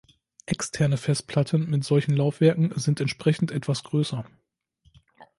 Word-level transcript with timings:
Externe 0.47 0.97
Festplatten 0.97 1.69
mit 1.69 1.83
solchen 1.83 2.15
Laufwerken 2.15 2.71
sind 2.75 2.99
entsprechend 3.01 3.51
etwas 3.51 3.83
größer. 3.83 4.25